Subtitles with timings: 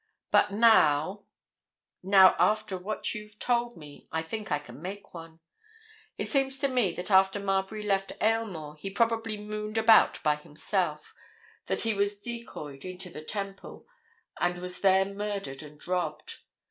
[0.31, 5.41] But now—now, after what you've told me, I think I can make one.
[6.17, 11.13] It seems to me that after Marbury left Aylmore he probably mooned about by himself,
[11.67, 13.85] that he was decoyed into the Temple,
[14.39, 16.39] and was there murdered and robbed.